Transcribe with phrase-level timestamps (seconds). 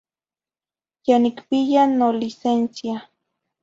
[1.07, 2.97] Ya nicpiya nolisensia.